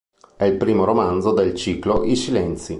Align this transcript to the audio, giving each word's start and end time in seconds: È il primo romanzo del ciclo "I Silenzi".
È 0.35 0.43
il 0.45 0.57
primo 0.57 0.83
romanzo 0.83 1.31
del 1.31 1.53
ciclo 1.53 2.03
"I 2.03 2.15
Silenzi". 2.15 2.69